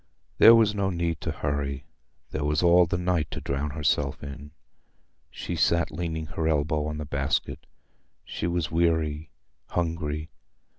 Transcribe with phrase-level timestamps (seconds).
[0.39, 4.49] There was no need to hurry—there was all the night to drown herself in.
[5.29, 7.67] She sat leaning her elbow on the basket.
[8.25, 9.29] She was weary,
[9.67, 10.31] hungry.